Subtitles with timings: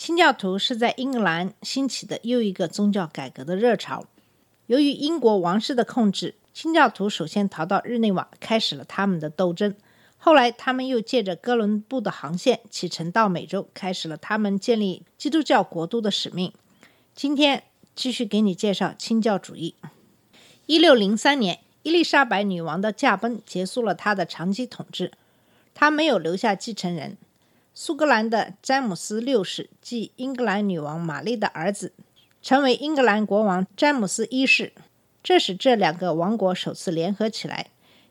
[0.00, 4.06] 清教徒是在英格兰兴起的又一个宗教改革的热潮。
[4.64, 9.74] 由于英国王室的控制，清教徒首先逃到日内瓦，开始了他们的斗争。
[10.16, 16.50] 后来，他们又借着哥伦布的航线启程到美洲，开始了他们建立基督教国度的使命。
[17.14, 19.74] 今天继续给你介绍清教主义。
[20.64, 25.12] 一六零三年，伊丽莎白女王的驾崩结束了她的长期统治。
[25.74, 27.18] 她没有留下继承人。
[27.82, 31.94] 苏格兰的詹姆斯六世即英格兰女王玛丽的儿子，
[32.42, 34.74] 成为英格兰国王詹姆斯一世，
[35.22, 37.68] 这使这两个王国首次联合起来。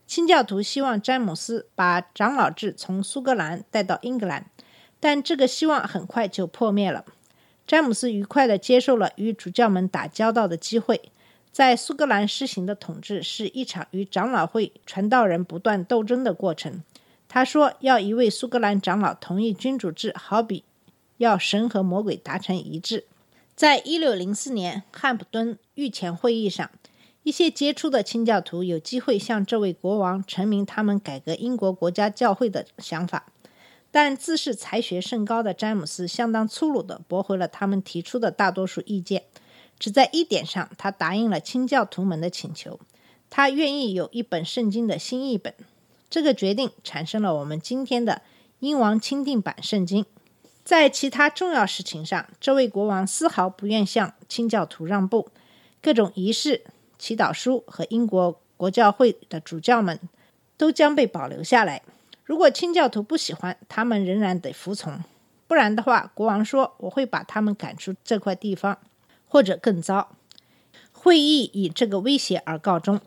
[0.07, 4.47] 清教徒希望詹姆斯把长老制从苏格兰带到英格兰，
[4.99, 7.05] 但这个希望很快就破灭了。
[7.67, 11.11] 詹姆斯愉快地接受了与主教们打交道的机会。
[11.51, 16.81] 在苏格兰施行的统治是一场与长老会传道人不断斗争的过程。
[17.31, 20.63] 他说，要一位苏格兰长老同意君主制，好比
[21.17, 23.05] 要神和魔鬼达成一致。
[23.55, 26.71] 在一六零四年汉普敦御前会议上，
[27.21, 33.27] 一些杰出的清教徒有机会向这位国王陈明他们改革英国国家教会的想法，
[33.91, 39.25] 但自恃才学甚高的詹姆斯相当粗鲁地驳回了他们提出的大多数意见。
[39.77, 42.79] 只在一点上，他答应了清教徒们的请求，
[43.29, 45.53] 他愿意有一本圣经的新译本。
[46.09, 48.21] 这个决定产生了我们今天的
[48.59, 50.05] 英王钦定版圣经。
[50.63, 55.29] 在其他重要事情上，这位国王丝毫不愿向清教徒让步。
[55.81, 56.63] 各种仪式、
[56.97, 59.99] 祈祷书和英国国教会的主教们
[60.57, 61.81] 都将被保留下来。
[62.23, 64.99] 如果清教徒不喜欢，他们仍然得服从；
[65.47, 68.77] 不然的话，国王说：“我会把他们赶出这块地方。”
[69.27, 70.15] 或者更糟。
[70.91, 72.99] 会议以这个威胁而告终。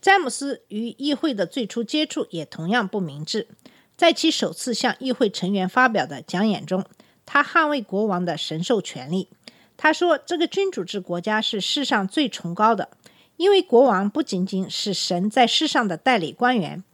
[0.00, 3.48] 詹姆斯与议会的最初接触也同样不明智。
[3.96, 6.84] 在其首次向议会成员发表的讲演中，
[7.24, 9.28] 他捍卫国王的神授权利。
[9.76, 12.90] 他说：“这个君主制国家是世上最崇高的，
[13.36, 16.84] 因为国王不仅仅是神在世上的代理官员，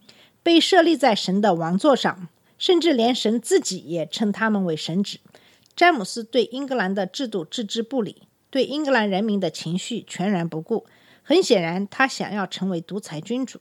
[0.41, 2.27] 被设立在神的王座上，
[2.57, 5.19] 甚至连神自己也称他们为神旨。”
[5.75, 8.23] 詹姆斯对英格兰的制度置之不理。
[8.49, 10.85] 对英格兰人民的情绪全然不顾，
[11.23, 13.59] 很显然，他想要成为独裁君主。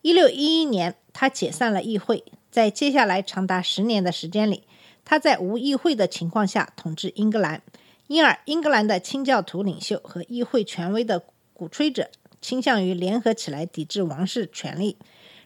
[0.00, 4.64] 一六一一年，他解散了议会，在接下来长达十年的时间里，
[5.04, 7.62] 他在无议会的情况下统治英格兰。
[8.08, 11.22] 因而，英格兰的清教徒领袖和议会权威的
[11.54, 14.96] 鼓吹者倾向于联合起来抵制王室权力。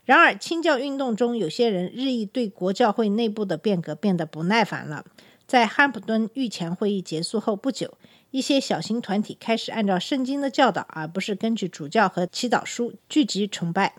[0.04, 5.04] 然而，清教运动中有些人日益对国教会内部的变革变得不耐烦了。
[5.46, 7.96] 在汉普敦御前会议结束后不久，
[8.36, 13.94] 一些小型团体开始按照圣经的教导，而不是根据主教和祈祷书聚集崇拜。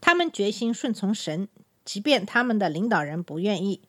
[0.00, 1.46] 他们决心顺从神，
[1.84, 3.82] 即便他们的领导人不愿意。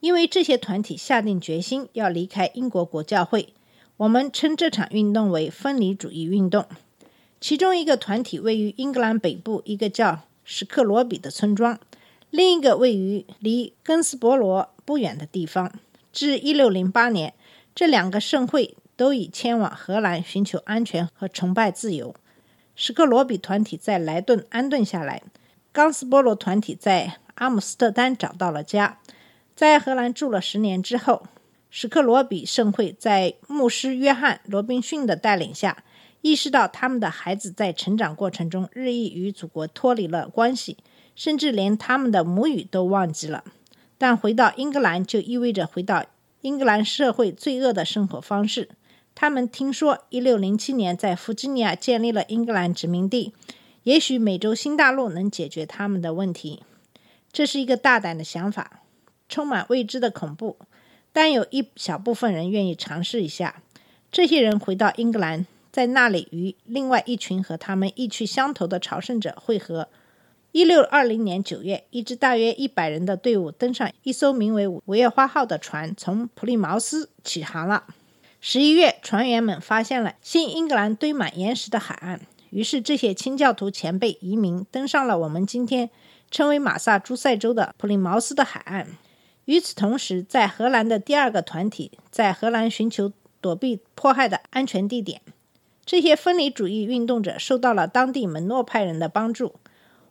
[0.00, 3.54] 因为这些团体下定决心要离开英国国教会，
[3.96, 6.66] 我们称这场运动为分离主义运动。
[7.40, 11.80] 其中一个团体位于英格兰北部一个叫史克罗比的村庄，
[12.28, 15.72] 另一个位于离根斯伯罗不远的地方。
[16.12, 17.32] 至1608年，
[17.74, 22.14] 这两个盛会都已迁往荷兰，寻求安全和崇拜自由。
[22.74, 25.22] 史克罗比团体在莱顿安顿下来，
[25.72, 28.98] 冈斯波罗团体在阿姆斯特丹找到了家。
[29.56, 31.22] 在荷兰住了十年之后，
[31.70, 35.82] 史克罗比盛会在牧师约翰·罗宾逊的带领下，
[36.20, 40.76] 意识到他们的孩子在成长过程中日益与祖国脱离了关系，
[41.16, 43.44] 甚至连他们的母语都忘记了。
[43.96, 46.04] 但回到英格兰就意味着回到
[46.42, 48.68] 英格兰社会罪恶的生活方式。
[49.14, 53.34] 他们听说1607年在弗吉尼亚建立了英格兰殖民地，
[53.82, 56.62] 也许美洲新大陆能解决他们的问题。
[57.32, 58.82] 这是一个大胆的想法，
[59.28, 60.56] 充满未知的恐怖，
[61.12, 63.62] 但有一小部分人愿意尝试一下。
[64.10, 69.88] 这些人回到英格兰，在那里与另外一群和他们意趣相投的朝圣者会合。
[70.52, 77.84] 一六二零年九月，一支大约一百人的队伍登上一艘名为“五月花号”的船，从普利茅斯起航了。
[78.42, 85.90] 十一月，船员们发现了新英格兰堆满岩石的海岸，于是这些清教徒前辈移民登上了我们今天
[86.30, 88.96] 称为马萨诸塞州的普利茅斯的海岸。
[89.44, 95.20] 与此同时，在荷兰的第二个团体在荷兰寻求躲避迫害的安全地点。
[95.84, 99.56] 这些分离主义运动者受到了当地门诺派人的帮助。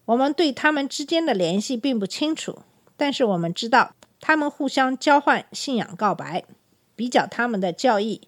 [0.06, 2.60] 我们对他们之间的联系并不清楚，
[2.96, 6.44] 但是我们知道他们互相交换信仰告白，
[7.00, 8.28] 比较他们的教义。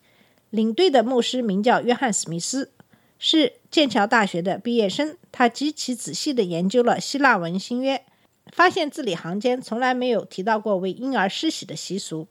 [0.50, 2.72] 领队的牧师名叫约翰·史密斯，
[3.20, 5.18] 是剑桥大学的毕业生。
[5.30, 8.06] 他极其仔细地研究了希腊文新约，
[8.54, 12.30] 发现字里行间从来没有提到过为婴儿施洗的习俗。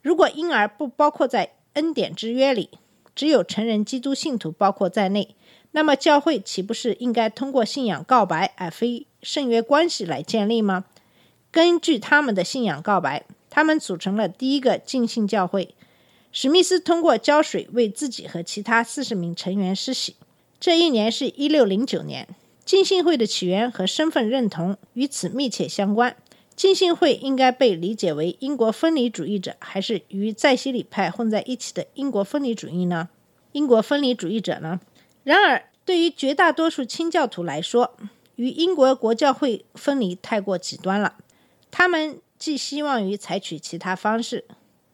[0.00, 2.70] 如果婴儿不包括在恩典之约里，
[3.14, 5.36] 只有成人基督信徒包括在内，
[5.72, 10.86] 那么教会岂不是应该通过信仰告白而非圣约关系来建立吗？
[11.50, 15.74] 根据他们的信仰告白，他们组成了第一个浸信教会。
[16.32, 20.16] 史密斯通过浇水为自己和其他四十名成员施洗。
[20.58, 22.26] 这一年是一六零九年。
[22.64, 26.16] 浸信会的起源和身份认同与此密切相关。
[26.54, 33.08] 浸信会应该被理解为英国分离主义者，还是与在西里派混在一起的英国分离主义呢？
[33.50, 34.80] 英国分离主义者呢？
[35.24, 37.96] 然而，对于绝大多数清教徒来说，
[38.36, 41.16] 与英国国教会分离太过极端了。
[41.70, 44.44] 他们寄希望于采取其他方式。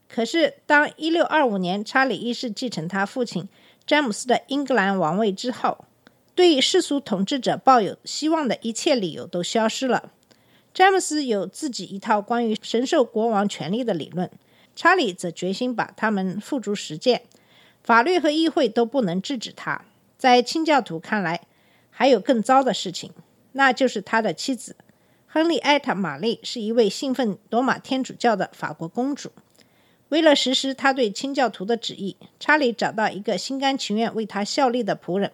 [0.09, 3.49] 可是，当1625年查理一世继承他父亲
[3.87, 5.85] 詹姆斯的英格兰王位之后，
[6.35, 10.13] 对世俗统治者抱有希望的一切理由都消失了。
[10.73, 14.31] 詹姆斯有自己一套关于神授国王权力的理论，
[14.75, 17.23] 查理则决心把他们付诸实践。
[17.83, 19.83] 法律和议会都不能制止他。
[20.17, 21.43] 在清教徒看来，
[21.91, 23.13] 还有更糟的事情，
[23.53, 24.77] 那就是他的妻子
[25.27, 29.31] 亨利埃塔·玛丽是一位信奉罗马天主教的法国公主。
[30.09, 35.33] 为了实施他对清教徒的旨意，查理找到一个心甘情愿为他效力的仆人，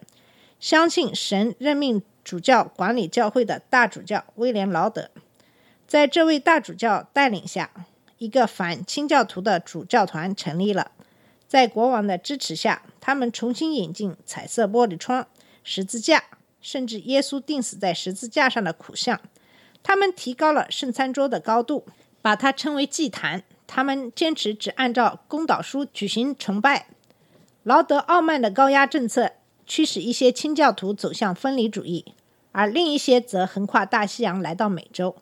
[0.59, 5.09] 相信神任命主教管理教会的大主教威廉·劳德。
[5.87, 7.71] 在这位大主教带领下，
[8.17, 10.91] 一个反清教徒的主教团成立了。
[11.47, 15.27] 在国王的支持下，他们重新引进彩色玻璃窗、
[15.63, 16.23] 十字架，
[16.59, 19.21] 甚至耶稣钉死在十字架上的苦像。
[19.83, 21.85] 他们提高了圣餐桌的高度，
[22.21, 23.43] 把它称为祭坛。
[23.67, 26.87] 他们坚持只按照公祷书举行崇拜。
[27.63, 29.31] 劳德傲慢的高压政策
[29.65, 32.05] 驱使一些清教徒走向分离主义，
[32.51, 35.15] 而另一些则横跨大西洋来到美洲。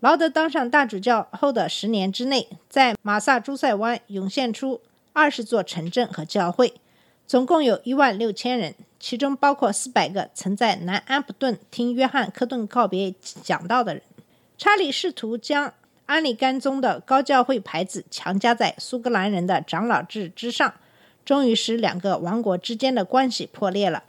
[0.00, 4.80] 劳德当上大主教后的十年之内，在马萨诸塞湾涌现出
[5.12, 6.74] 二十座城镇和教会，
[7.26, 14.02] 总共有一万六千人，其中包括四百个曾在南安普顿听约翰·科顿告别讲道的人。
[14.56, 15.74] 查理试图将。
[16.08, 20.72] 安利甘宗的高教会牌子强加在苏格兰人的长老制之上，
[21.22, 24.02] 终于使两个王国之间的关系破裂了。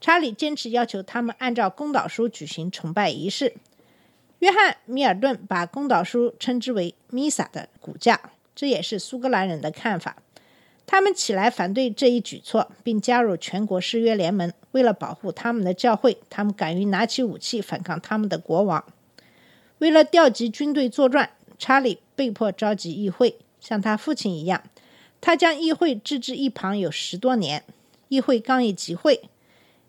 [0.00, 3.54] 查理坚持要求他们按照公祷书举行崇拜仪式。
[4.38, 8.18] 约翰·米尔顿把公祷书称之为“弥撒的骨架”，
[8.56, 10.16] 这也是苏格兰人的看法。
[10.86, 14.50] 他们起来反对这一举措，并加入全国誓约联盟。
[14.70, 18.82] 为了保护他们的教会，他们敢于拿起武器反抗他们的国王。
[19.78, 24.62] 为了调集军队作战，查理被迫召集议会，像他父亲一样，
[25.20, 27.62] 他将议会置之一旁有十多年。
[28.08, 29.28] 议会刚一集会，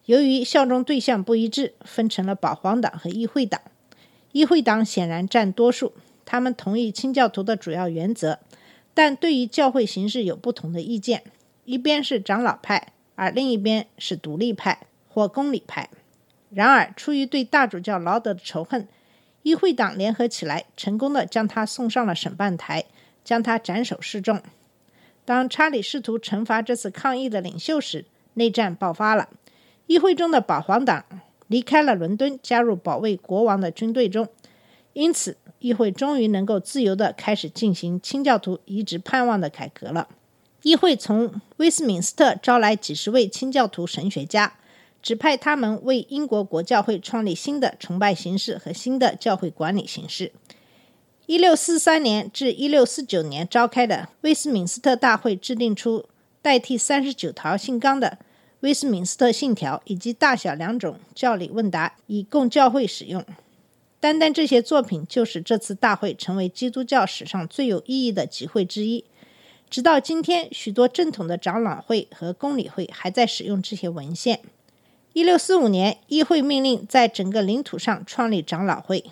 [0.06, 3.62] 由于效忠对象不一致，分成了保皇党和议会党。
[4.32, 5.94] 议会党显然占多数，
[6.26, 8.40] 他们同意清教徒的主要原则，
[8.94, 11.24] 但对于教会形式有不同的意见。
[11.66, 15.90] 一边是长老派，而另一边是独立派或公理派。
[16.50, 18.88] 然而，出于对大主教劳德的仇恨，
[19.44, 22.86] 议会党联合起来，成功的将他送上了审判台，
[23.24, 24.42] 将他斩首示众。
[25.24, 29.30] 当查理试图惩罚这次抗议的领袖时，内战爆发了。
[29.86, 31.06] 议会中的保皇党
[31.48, 34.28] 离开了伦敦，加入保卫国王的军队中。
[34.94, 40.08] 因此，议会终于能够自由地开始进行清教徒一直盼望的改革了。
[40.64, 44.56] 议会从威斯敏斯特招来几十位清教徒神学家。
[45.02, 50.32] 指派他们为英国国教会创立新的崇拜形式和新的教会管理形式。
[51.26, 56.06] 一六四三年至一六四九年召开的威斯敏斯特大会制定出
[56.42, 58.18] 代替三十九条信纲的
[58.62, 63.24] 威斯敏斯特信条，以及大小两种教理问答，以供教会使用。
[64.00, 69.04] 单单这些作品，就使这次大会成为基督教史上最有意义的集会之一。
[69.70, 74.40] 直到今天，许多正统的长老会和公理会还在使用这些文献。
[75.18, 79.04] 一六四五年，议会命令在整个领土上创立长老会，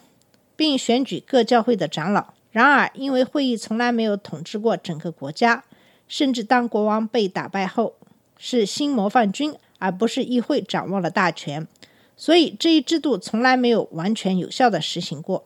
[0.55, 2.35] 并选举各教会的长老。
[2.51, 5.63] 然而，因为会议从来没有统治过整个国家，
[6.07, 7.95] 甚至当国王被打败后，
[8.37, 11.67] 是新模范军而不是议会掌握了大权，
[12.15, 15.43] 所以这一制度从来没有完全有效的实行过。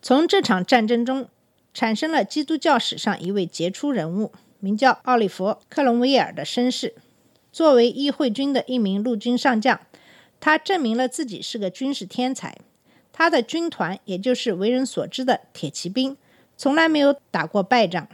[0.00, 1.28] 从这场战争中，
[1.74, 6.94] 产生了基督教史上一位杰出人物，名叫奥利弗·克伦威尔的绅士。
[7.50, 9.80] 作为议会军的一名陆军上将，
[10.40, 12.56] 他证明了自己是个军事天才。
[13.12, 16.16] 他的军团，也就是为人所知的铁骑兵，
[16.56, 18.06] 从来没有打过败仗。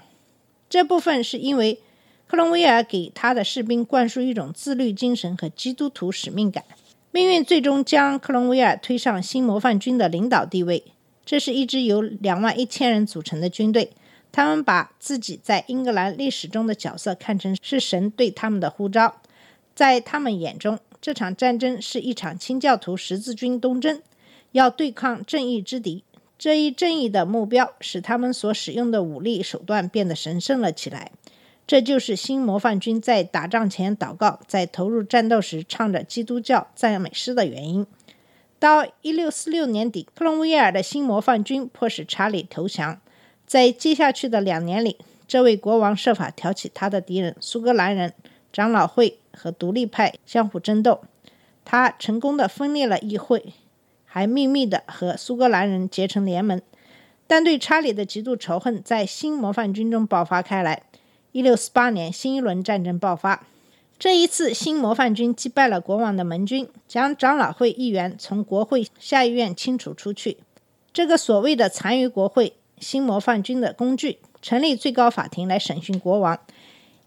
[0.71, 1.79] 这部分是因为
[2.27, 6.65] 克伦威尔给他的士兵灌输一种自律精神和基督徒使命感。
[7.11, 10.83] 命运最终将克伦威尔推上新模范军的领导地位。
[11.25, 13.93] 这是一支由两万一千人组成的军队，
[14.33, 19.21] 他们把自己在英格兰历史中的角色看成是神对他们的呼召。
[19.75, 24.01] 在他们眼中，这场战争是一场清教徒十字军东征，
[24.53, 26.03] 要对抗正义之敌。
[26.39, 31.13] 这一正义的目标使他们所使用的武力手段变得神圣了起来。
[31.67, 37.87] 这就是新模范军在打仗前祷告，在投入战斗时唱着基督教赞美诗的原因。
[38.59, 42.99] 到一六四六年底，克隆威尔的新模范军迫使查理投降。
[43.47, 44.97] 在接下去的两年里，
[45.29, 48.15] 这位国王设法挑起他的敌人——苏格兰人、
[48.55, 51.01] 长老会和独立派相互争斗。
[51.65, 53.53] 他成功的分裂了议会，
[54.05, 56.63] 还秘密的和苏格兰人结成联盟。
[57.27, 60.85] 但对查理的极度仇恨在新模范军中爆发开来。
[61.33, 63.45] 一六四八年，新一轮战争爆发。
[63.99, 70.37] 这一次，新模范军击败了国王的盟军，将长老会议员从国会下议院清除出去。
[70.93, 76.39] 这个所谓的残余国会，新模范军的工具，成立最高法庭来审讯国王。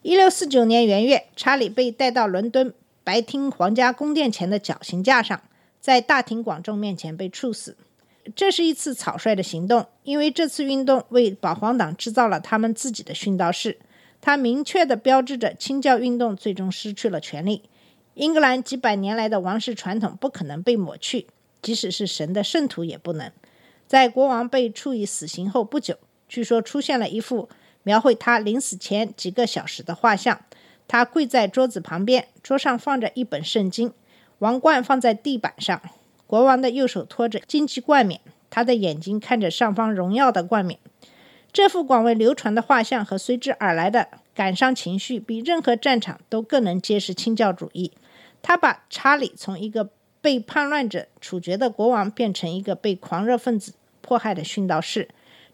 [0.08, 2.74] 一六四九年元月，查理被带到伦敦
[3.04, 5.42] 白厅皇家宫殿前的绞刑架上，
[5.82, 7.76] 在大庭广众面前被处死。
[8.34, 13.80] 这是一次草率的行动，因为这次运动为保皇党制造了他们自己的殉道室。
[14.22, 17.64] 它明确地标志着清教运动最终失去了权力。
[18.14, 21.28] 英格兰几百年来的王室传统不可能被抹去，
[21.62, 23.30] 即使是神的圣徒也不能。
[23.86, 25.98] 在国王被处以死刑后不久，
[26.30, 27.50] 据说出现了一幅
[27.88, 30.42] 描绘他临死前几个小时的画像。
[30.90, 33.94] 他跪在桌子旁边，桌上放着一本圣经，
[34.40, 35.82] 王冠放在地板上。
[36.26, 40.78] 国王的右手托着荆棘冠冕，他的眼睛看着上方荣耀的冠冕。
[41.54, 47.94] 这幅广为流传的画像和随之而来的感伤情绪，比任何战场都更能揭示清教主义。
[48.42, 49.90] 他把查理从一个
[50.20, 55.08] 被叛乱者处决的国王变成一个被狂热分子迫害的殉道士，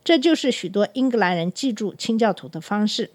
[0.03, 3.11] 这就是许多英格兰人记住清教徒的方式。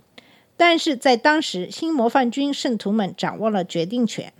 [0.57, 4.33] 但是在当时，新模范军圣徒们掌握了决定权。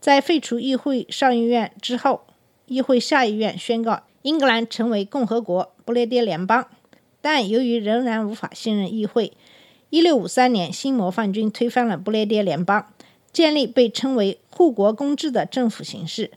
[0.00, 2.22] 在废除议会上议院之后，
[2.66, 6.68] 议会下议院宣告英格兰成为共和国，不列颠联邦。
[7.20, 9.32] 但由于仍然无法信任议会
[9.90, 12.92] ，1653年新模范军推翻了不列颠联邦，
[13.32, 16.30] 建立被称为护国公制的政府形式。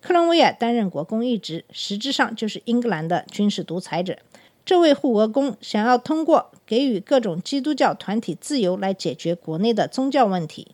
[0.00, 4.18] 克伦威尔担任国公一职，实质上就是英格兰的军事独裁者。
[4.64, 10.68] 这位护国公想要通过给予各种基督教团体自由来解决国内的宗教问题。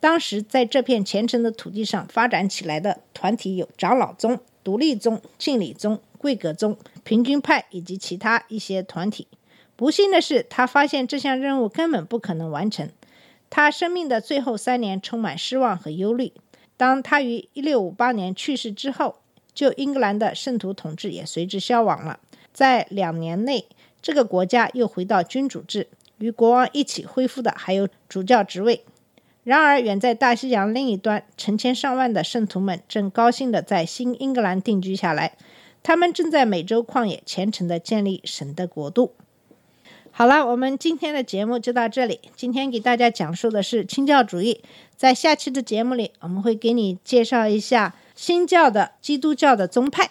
[0.00, 6.00] 当时在这片虔诚的土地上发展起来的团体有长老宗、独立宗、敬礼宗。
[6.18, 9.28] 贵格宗、平均派以及其他一些团体。
[9.76, 12.90] 不幸的是，他发现这项任务根本不可能完成。
[13.48, 16.32] 他生命的最后三年充满失望和忧虑。
[16.76, 19.20] 当他于1658年去世之后，
[19.54, 22.18] 旧英格兰的圣徒统治也随之消亡了。
[22.58, 23.66] 在两年内，
[24.02, 25.86] 这个国家又回到君主制。
[26.18, 28.84] 与国王一起恢复的还有主教职位。
[29.44, 35.36] 然而，远在大西洋另一端，成千上万的圣徒们正高兴地在新英格兰定居下来。
[35.84, 39.12] 他们正在美洲旷野虔诚地建立神的国度。
[40.10, 42.18] 好了，我们今天的节目就到这里。
[42.34, 44.60] 今天给大家讲述的是清教主义。
[44.96, 50.10] 在下期的节目里，我们会给你介绍一下新教的基督教的宗派。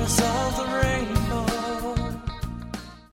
[0.00, 0.79] colors of the rain.